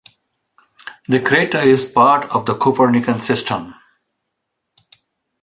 [1.09, 3.75] The crater is part of the Copernican System.